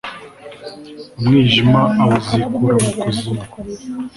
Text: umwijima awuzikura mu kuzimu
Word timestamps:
umwijima 1.19 1.81
awuzikura 2.03 2.75
mu 2.83 2.91
kuzimu 3.01 3.43